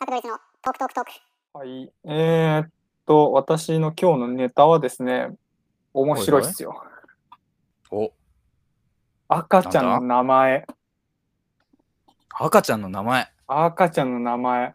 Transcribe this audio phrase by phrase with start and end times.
[0.00, 1.10] サクドリスのトークトークトーク。
[1.58, 1.92] はい。
[2.04, 2.70] えー、っ
[3.04, 5.28] と、私の今日のネタはですね、
[5.92, 6.82] 面白いっすよ。
[7.90, 8.10] お、
[9.28, 10.66] 赤ちゃんの名前。
[12.30, 13.28] 赤ちゃんの名前。
[13.46, 14.74] 赤ちゃんの名前。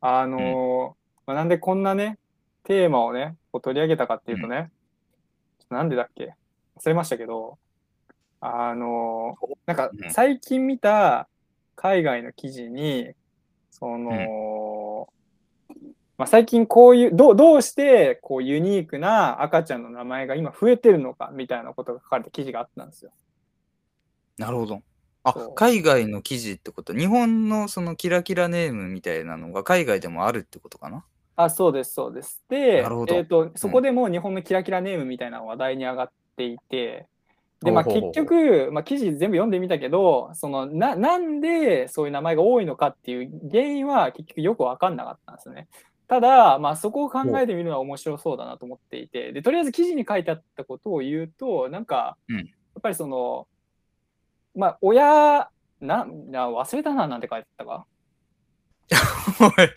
[0.00, 0.94] あのー
[1.26, 2.18] まあなんでこんなね、
[2.64, 4.72] テーマをね、こう取り上げたかっていうとね、
[5.70, 6.34] なんでだっけ？
[6.80, 7.58] 忘れましたけど、
[8.40, 11.28] あのーなんかうん最近見た
[11.76, 13.12] 海外の記事に、
[13.78, 15.08] その、
[16.16, 23.12] まあ、最近こういうどうどうしてこうユニークな赤ちゃんの名前が今増えてるのかみたいなことが書かれた記事があったんですよ。
[24.36, 24.82] なるほど。
[25.24, 26.94] あ海外の記事ってこと？
[26.94, 31.04] 日本のそのキラキラネームみたいなのが海外でもあるってことかな？
[31.36, 32.42] あ、そうです、そうです。
[32.48, 37.06] で、えーと、そこでも日本のキラキラネームみたいなのが話題に上がっていて、
[37.62, 45.68] で、まあ、結局、まあ、記事全部読んでみたけど、そのな、なんでそういう名前が多いのかっていう原因は結局よく分かんなかったんですよね。
[46.06, 53.48] ただ、まあ、そこを考えてみるのは面白そうだなと思っていて、で、とりあえず記事に書いてあったことを言うと、なんか、うんやっぱりその、
[54.54, 55.50] まあ、親、
[55.80, 57.86] な、な忘れたな、なんて書いてあったか。
[59.42, 59.68] おい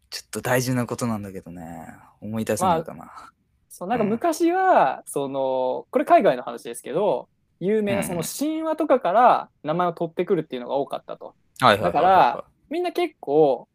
[0.10, 1.94] ちょっと大事なことなんだけどね。
[2.22, 3.34] 思い出せないかな。
[3.76, 4.10] そうなんかうん。
[4.10, 7.28] 昔は、そのこれ海外の話ですけど
[7.60, 11.34] 有名なその神話とかから名前を取ってくるっていうのが多かったと。
[11.60, 13.68] だからみんな結構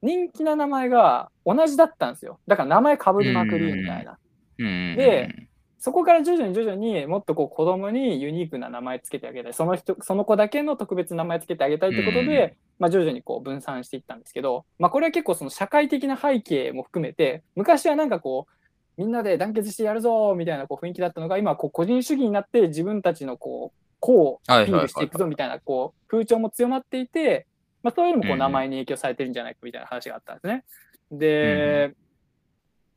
[0.00, 2.40] 人気な名前が同じだったんですよ。
[2.46, 4.18] だから名前かぶりまくりみたいな。
[4.58, 9.52] うん、でそこから徐々に徐々にもっとこう子供にユニークな名前つけてあげたい。
[9.52, 12.52] その人その子だけの特別な名前つけてあげたいってことで、うん。
[12.78, 18.61] まあ、徐々にこう分散していったんですけど、まあ、これは結構その社会的な背景も含めて昔はなんかこう
[19.02, 27.48] みんなで団結してやるぞみたいなこう雰囲気だったのが今はこう個人主義になって自分たちのこうこうアピールしていくぞみたいなこう風潮も強まっていて、
[27.82, 30.64] まあ、そういうのもこううん名前に影響されてるんじゃないかみたいな話があったんですね。
[31.10, 31.94] で、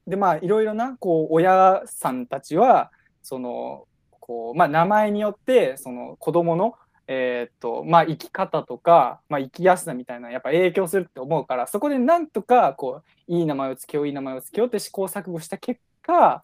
[0.05, 2.91] でまあいろいろなこう親さんたちは
[3.23, 3.87] その
[4.19, 6.75] こう、まあ、名前によってその子供の
[7.07, 16.43] えーっとまあ、生き方とか、まあ、生きやすさみたいなやっぱ影響するって思うからそこでなんとかこういい名前をつけよういい名前をつけようって試行錯誤した結果、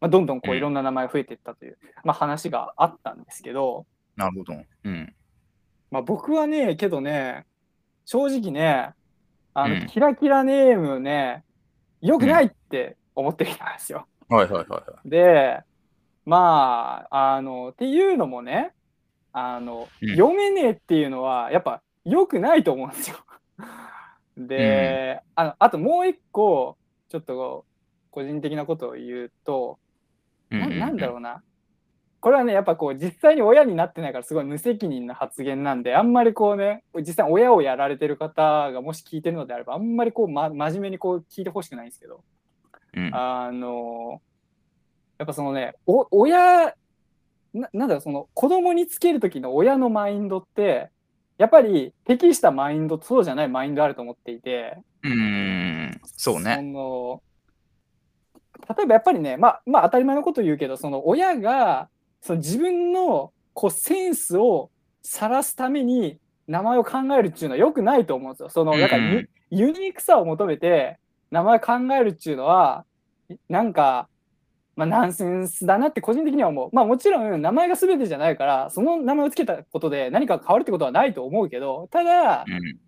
[0.00, 3.86] まあ、どんどんこううんいろんな名前が増えていったという、まあ、話があったんですけど、
[4.16, 4.54] なるほど。
[4.84, 5.14] うん。
[5.90, 7.44] まあ、僕はねけどね
[8.04, 8.94] 正直ね
[9.54, 11.44] あの、うんキラキラネームね
[12.00, 14.06] よくないって思ってきたんですよ。
[14.28, 15.08] はいはいはいはい。
[15.08, 15.60] で
[16.24, 18.72] まああのっていうのもね
[19.32, 23.16] あの、うん読めねえっていうのはやっぱ良くないと思うんですよ。
[24.36, 26.76] で、あのあともう一個
[27.08, 27.64] ちょっと
[28.12, 29.78] 個人的なことを言うと、
[30.50, 31.42] ななんだろうな
[32.20, 42.22] これはねやっぱこう実際に親になってないからすごい無責任な発言なんであんまりこうね実際に親をやられてる方がもし聞いてるのであればあんまりこう、ま、真面目にこう聞いてほしくないんですけど
[42.94, 43.06] うん。
[43.06, 44.22] うんあの
[45.18, 46.74] やっぱそのねお親
[47.54, 50.90] ななんだろうその子供につける時の親のマインドって
[51.38, 56.00] やっぱり適したマインドとそうじゃないマインドあると思っていてうーん。
[56.04, 56.54] そうね。
[56.54, 57.22] その
[58.68, 61.88] 例えばやっぱりねまあまあ当たり前のこと言うけどその親が
[62.20, 64.70] その自分のこうセンスを
[65.02, 68.48] 晒すために名前を考えるっていうのは良くないと思うんですよ。
[68.48, 70.98] そのだからユ,、うんユニークさを求めて
[71.30, 72.86] 名前を考えるっていうのは
[73.48, 74.08] なんか、
[74.76, 76.70] まあ、ナンセンスだなって個人的には思う。
[76.72, 82.78] まあもちろん名前が全てじゃないからその名前をつけたことで何か変わるってことはないと思うけどただ、うん。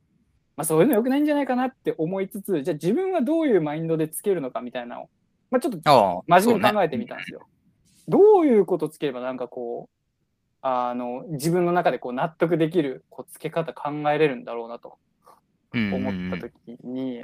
[0.56, 5.08] まあ、そういうの良くないんじゃないかなって思いつつじゃあ自分はどういうマインドでつけるのかみたいなのを、
[5.50, 6.24] まあ、ちょっと。
[6.26, 7.46] 真面目に考えてみたんですよ。
[8.08, 9.94] どういうことつければなんかこう
[10.66, 14.98] あの自分の中でこう納得できるこうつけ方考えれるんだろうなと
[15.72, 16.52] うん思った時
[16.84, 17.18] に、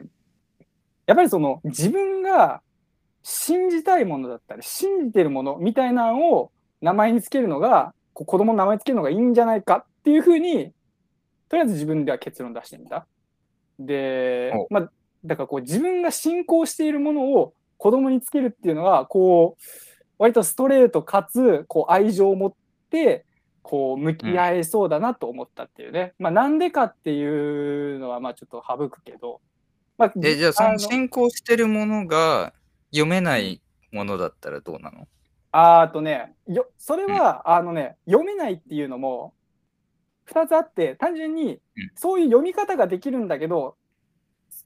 [1.06, 2.62] やっぱりその自分が
[3.22, 10.72] 信じたいものだったり信じてるものみたいなのを名前につけるのが子供の名前につけるのがいいんじゃないかっていうふうに
[11.48, 13.06] とりあえず自分では結論出してみた。
[13.78, 14.90] でお、まあ、
[15.24, 19.62] だからこう自分が信仰しているものを子供につけるっていうのがこう
[20.18, 22.54] 割とストレートかつこう愛情を持っ
[22.90, 23.24] て
[23.62, 29.40] こう向き合えそうだなと思ったっていうね、まあなんでかっていうのはまあちょっと省くけど、
[29.96, 32.52] まあ、え、じゃあそあの進行してるものが
[32.90, 33.62] 読めない
[33.92, 35.08] ものだったらどうなの？
[35.52, 39.32] あーとねよそれは、あのね読めないっていうのも
[40.30, 41.90] 2つあって単純にうん。
[41.94, 43.76] そういう読み方ができるんだけど、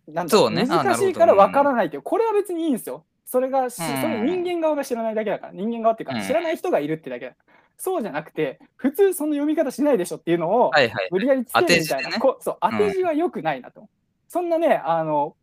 [0.09, 0.67] なんだろそうね。
[0.67, 3.05] 難しいからわからないっていうこれは別にいいんですよ。
[3.27, 6.23] それがそれ人間側が知らないだけだから人間側っていうか、うん。
[6.23, 7.35] 知らない人がいるってだけだ
[7.77, 10.71] そうじゃなくて、普通その読み方しないでしょっていうのを。
[11.11, 12.19] 無理やりつけるみたいな、ね。
[12.19, 12.79] こそう当うん。
[12.79, 13.89] て字は良くないなと、
[14.29, 15.35] そんなねあの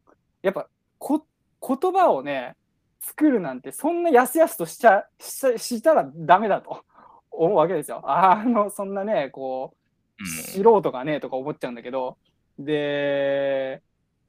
[0.41, 0.67] やっぱ
[0.97, 1.25] こ
[1.67, 2.55] 言葉をね
[3.01, 6.83] 作るなんてそんなやすやすとしちゃししたらダメだと
[7.31, 8.01] 思うわけですよ。
[8.05, 9.73] あのそんなねこ
[10.19, 12.17] う素人がねとか思っちゃうんだけど。
[12.59, 13.81] で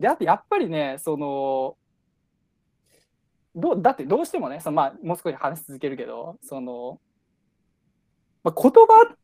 [0.02, 1.76] であとやっぱりねその
[3.54, 7.00] どうだってどうしてもねその、まあ、もう少し話し続けるけどその、
[8.42, 9.16] まあ、言葉っ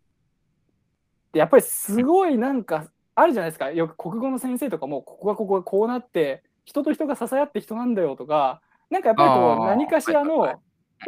[1.32, 2.86] てやっぱりすごいなんか
[3.16, 3.72] あるじゃないですか。
[3.72, 10.58] よく国語の先生とかもここがここがこうなって人と人が支え合って人なんだよとかなんかやっぱりこう何かしらの、やっ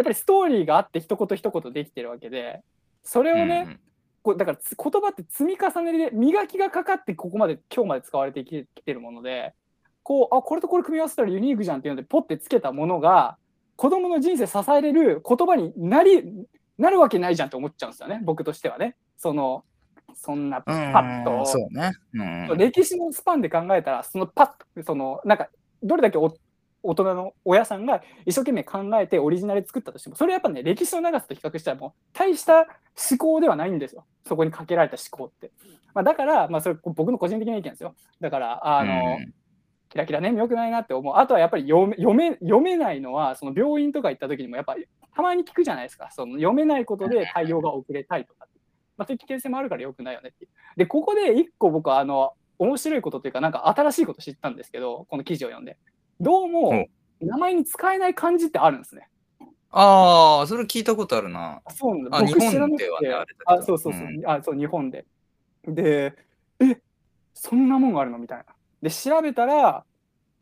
[0.03, 2.63] ぱりストーリーがあって一言一言できてるわけで
[3.05, 3.81] それをね、うん
[4.23, 9.55] こうだからつ言葉って積み重ねで磨きがかかってここまで今日まで使われてきてるもので
[10.11, 13.37] こうあこれとこれ組み合わせたらユニークじゃんっていうのでポッてつけたものが
[13.77, 16.25] 子供の人生支えれる言葉になり
[16.79, 18.97] なるわけないじゃんって思っちゃうんですよね僕としてはね。
[19.17, 19.63] その
[20.13, 21.93] そんなパうんッと、そうね。
[22.13, 22.59] うん。
[22.59, 25.49] 歴史のスパンで考えたらそのパッとそのなんか
[25.81, 26.35] どれだけお
[26.83, 32.67] 大人の親さんが一生懸命考えてオリジナル作ったとしてもそれはやっぱね歴史の長さと比較したらもう大した
[33.11, 34.07] 思考ではないんですよ。
[34.27, 35.53] そこにかけられた思考って、
[35.95, 37.95] まあ、だから、まあ、それ僕の個人的な意見ですよ。
[38.21, 39.35] だからあの、うん
[39.91, 41.17] キラキラね良くないなって思う。
[41.17, 46.09] あとはやっぱり読め読め読めないのはその病院とか行った時にもやっぱりたまに聞くじゃないですか。
[46.13, 48.47] その読めないことで対応が遅れたりとか、
[48.97, 49.15] まあ、そう。
[49.15, 55.77] いう危険性もあるから良くないよねってでここで一個僕はあの面白いことというかなんか新しいこと知ったんですけどこの記事を読んで。
[56.21, 56.87] どうも
[57.21, 59.09] 名前に使えない漢字ってあるんですね。
[59.73, 61.63] ああ、それ聞いたことあるな。
[61.65, 64.23] あそうなんだあ日本ではねあれあそうそうそう、うん。
[64.29, 65.07] あそう日本で。
[65.67, 66.15] で
[66.61, 66.81] え
[67.35, 68.19] そんなもんがあるの？
[68.19, 68.45] みたいな
[68.83, 69.85] で調べたら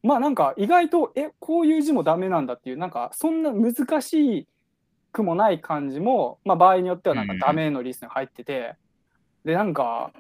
[0.03, 4.47] まあなんか意外とえこういう字もダメなんだっていうなんかそんな難し
[5.11, 8.77] くもない漢字も、まあ、場合によってはなんかうんダメのリストに入ってて、
[9.45, 10.13] でなんか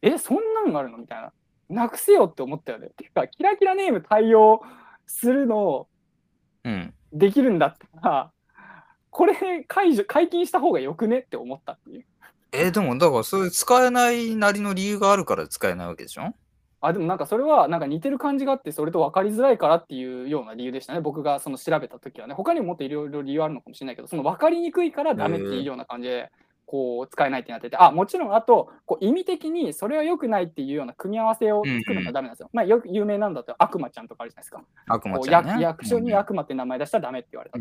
[0.00, 0.98] えそんなんがあるの？
[0.98, 1.32] みたいな。
[1.68, 2.88] なくせよって思ったよね。
[2.88, 4.62] っていうかキラキラネーム対応
[5.06, 5.86] するの
[6.64, 6.94] うん。
[7.12, 8.30] できるんだったら
[9.10, 12.04] これ解除解禁した方がよくねって思ったっていう。
[12.52, 16.34] えーでも、だから、そういう使えないなりの理由があるから使えないわけでしょ？
[16.82, 21.00] あでもなんかそれはなんか似てる感じがあってそれと分かりづらいからっていうような理由でしたね。
[21.00, 22.34] 僕がその調べた時はね。
[22.34, 26.30] 他にももっといろいろ理由あるのかもしれないけどその分かりにくいからダメっていうような感じで
[26.66, 34.64] こう使えないってなっててあもちろんあとこう意味的にそれは良くないっていうような組み合わせを作るのがダメなんですよ、まあよく有名なんだと悪魔ちゃんとかあるじゃないですか。
[34.88, 35.50] 悪魔ちゃんね。
[35.52, 37.58] 役役所に悪魔って名前出したらダメって言われた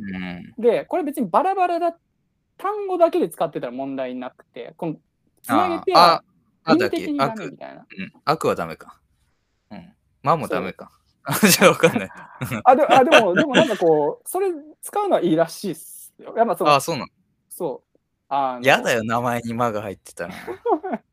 [0.61, 1.97] でこれ別にバラバラだ
[2.57, 4.95] 単語だけで使ってたら問題なくてこの
[5.41, 9.00] つなげて意味的にダメ悪み、たいなうん、悪はダメか。
[10.23, 10.29] うん。
[10.29, 10.91] 魔もダメか。
[11.49, 12.09] じゃあわかんない。
[12.63, 14.51] あであでも、でもなんかこう、それ
[14.81, 16.33] 使うのはいいらしいっすよ。
[16.35, 17.07] やっぱそのあ、そうなの？
[17.49, 17.97] そう。
[18.29, 20.33] あだよ、名前に魔が入ってたら。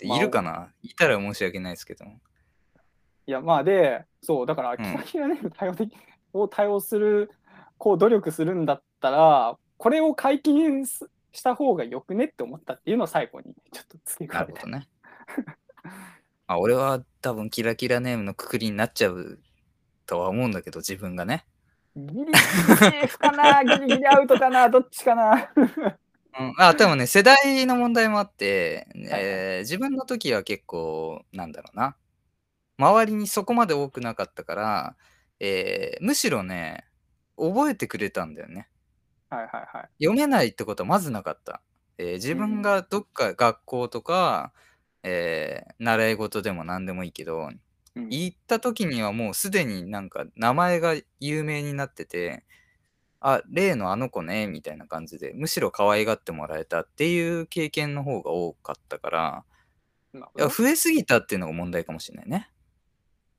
[0.00, 0.72] いるかな？
[0.82, 2.04] いたら申し訳ないですけど。
[2.04, 5.94] いや、まあで、そう、だから、んキラキラネーム対応的
[6.32, 7.30] を対応する、
[7.78, 14.78] こう、努力するんだったら、これを解禁すした方がよくねって思ったっていうのを最後にちょっと付け加えてなるほど。
[14.78, 14.88] ね。
[16.46, 19.38] あ俺は多分キラキラネームのくくりになっちゃう
[20.06, 21.46] とは思うんだけど、自分がね。
[21.96, 25.52] ギリギリセーフかな ギリギリアウトかなどっちかな
[26.38, 31.96] うん、あ でもね、世代の問題もあって、はいえー自分の時は結構、なんだろうな、
[32.78, 34.96] 周りにそこまで多くなかったから、
[35.40, 36.86] えーむしろね、
[37.38, 38.68] 覚えてくれたんだよね。
[39.30, 40.04] はいはいはい。
[40.04, 41.62] 読めないってことはまずなかった。
[41.98, 44.52] えー自分がどっか学校とか、
[45.04, 47.50] えー習い事でも何でもいいけど、
[47.94, 52.44] うん行った時にはもうすでになんか名前が有名になってて、
[53.20, 59.44] あ、例のあの子ね、みたいな感じで、むしろ可愛がってもらえたっていう経験の方が多かったから、
[60.12, 62.50] いや増えすぎたっていうのが問題かもしれないね。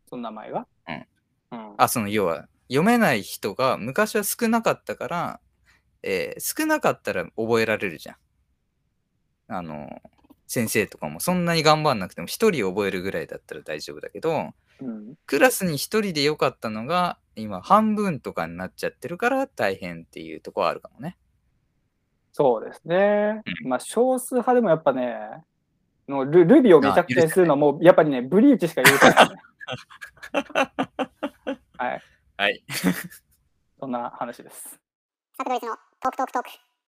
[0.09, 0.67] その名前が？
[0.87, 1.07] うん。
[1.51, 1.73] うん。
[1.77, 5.39] あ、その要は、読めない人が昔は少なかったから、
[6.01, 8.15] えー少なかったら覚えられるじゃん。
[9.47, 10.01] あの、
[10.47, 21.17] 先生とかもそんなに頑張んなくても一人覚えるぐらいだったら大丈夫だけど、うん、クラスに一人でよかったのが、今半分とかになっちゃってるから大変っていうとこはあるかもね。
[22.31, 23.41] そうですね。
[23.63, 25.15] まあ、少数派でもやっぱね、
[26.07, 29.35] のルルビをめちゃくちゃにするのはもう、やっぱりね、ブリーチしか許せない、ね。
[31.77, 32.01] はい。
[32.37, 32.63] はい。
[33.79, 34.79] そんな話です。
[35.37, 36.74] 佐藤ドイツのトークトークトーク。